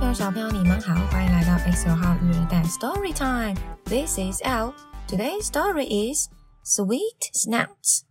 [0.00, 4.72] 朋友、小朋友，你们好，欢迎来到 X 九号育儿蛋 Story Time。This is L.
[5.06, 6.28] Today's story is
[6.64, 8.02] Sweet Snouts.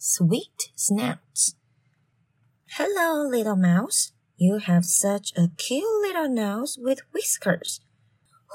[0.00, 1.54] Sweet Snouts.
[2.76, 4.10] Hello, little mouse.
[4.36, 7.80] You have such a cute little nose with whiskers.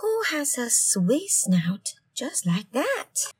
[0.01, 3.31] Who has a sweet snout just like that?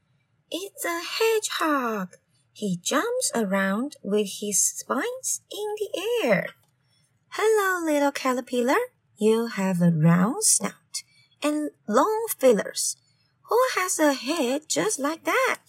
[0.50, 2.16] It's a hedgehog.
[2.54, 6.48] He jumps around with his spines in the air.
[7.32, 8.78] Hello, little caterpillar.
[9.23, 11.05] You have a round snout
[11.45, 12.97] and long feelers.
[13.43, 15.63] Who has a head just like that?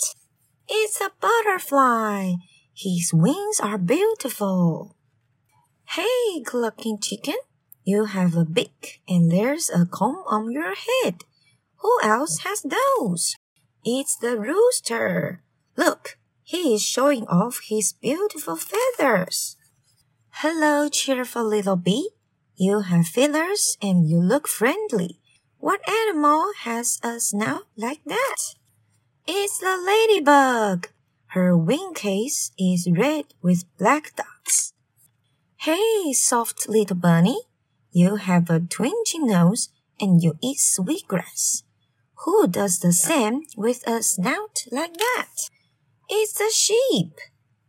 [0.67, 2.34] It's a butterfly.
[2.73, 4.95] His wings are beautiful.
[5.85, 7.38] Hey, clucking chicken.
[7.84, 11.22] You have a beak and there's a comb on your head.
[11.83, 13.35] Who else has those?
[13.85, 15.44] It's the rooster.
[15.78, 19.58] Look, he is showing off his beautiful feathers.
[20.41, 22.09] Hello, cheerful little bee.
[22.66, 25.19] You have feathers and you look friendly.
[25.59, 28.56] What animal has a snout like that?
[29.28, 30.88] It's the ladybug.
[31.36, 34.72] Her wing case is red with black dots.
[35.58, 37.41] Hey, soft little bunny.
[37.91, 39.67] You have a twingy nose
[40.00, 41.64] and you eat sweetgrass.
[42.23, 45.50] Who does the same with a snout like that?
[46.08, 47.19] It's the sheep.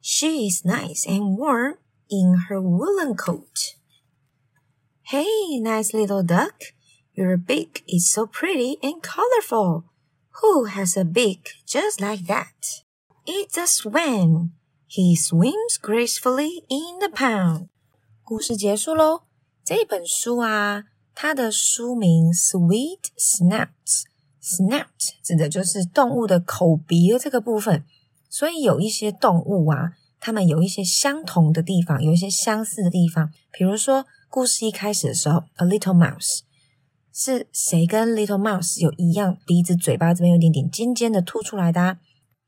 [0.00, 1.78] She is nice and warm
[2.08, 3.74] in her woolen coat.
[5.03, 6.73] Hey, nice little duck.
[7.13, 9.83] Your beak is so pretty and colorful.
[10.41, 12.83] Who has a beak just like that?
[13.25, 14.51] It's a swan.
[14.87, 17.67] He swims gracefully in the pond.
[18.23, 19.23] 故事结束喽。
[19.65, 24.85] 这本书啊，它的书名《Sweet Snouts》，snout
[25.21, 27.83] 指的就是动物的口鼻的这个部分。
[28.29, 33.31] 所以有一些动物啊，它们有一些相同的地方，有一些相似的地方。
[33.51, 36.40] 比如说， 故事一开始的时候，A little mouse
[37.12, 41.98] 是谁跟 Little Mouse 有一样鼻子、嘴巴这边有点点尖尖的凸出来的，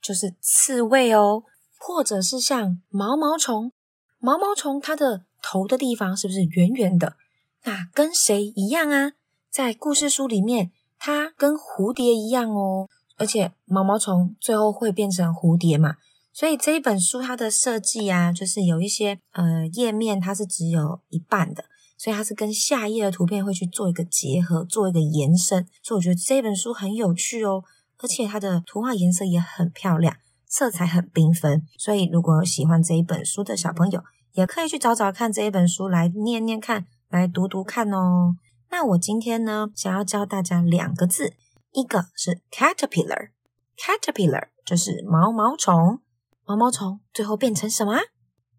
[0.03, 1.45] 就是刺猬哦，
[1.79, 3.71] 或者是像毛毛虫，
[4.19, 7.15] 毛毛虫它的头的地方是不是圆圆的？
[7.63, 9.13] 那跟谁一样啊？
[9.49, 15.95] 在故事书里面，它跟蝴蝶一样哦，而且毛毛虫最后会变成蝴蝶嘛。
[16.33, 21.65] 所以这一本书它的设计啊，就是有一些呃页面它是只有一半的，
[21.97, 25.67] 所以它是跟下一页的图片会去做一个结合，做一个延伸。
[25.83, 27.65] 所以我觉得这本书很有趣哦，
[27.99, 31.67] 而且它的图画颜色也很漂亮，色彩很缤纷。
[31.79, 34.03] 所以如果喜欢这一本书的小朋友，
[34.33, 38.37] 也可以去找找看这一本书来念念看，来读读看哦。
[38.71, 41.33] 那我今天呢，想要教大家两个字，
[41.73, 46.01] 一个是 caterpillar，caterpillar 就是毛毛虫。
[46.45, 47.95] 毛毛虫最后变成什么？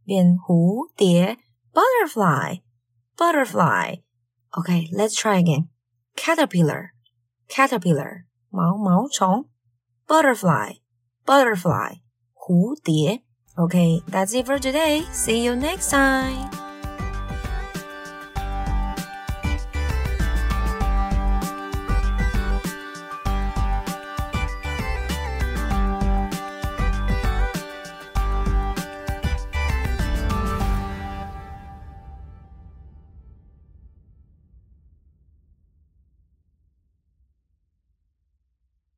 [0.04, 1.38] 变蝴蝶
[1.72, 2.62] ，butterfly
[3.17, 9.47] ，butterfly，butterfly。OK，let's try again。caterpillar，caterpillar，毛毛虫，
[10.07, 12.01] butterfly，butterfly，
[12.35, 13.23] 蝴蝶。
[13.57, 15.05] OK，that's it for today.
[15.13, 16.66] See you next time.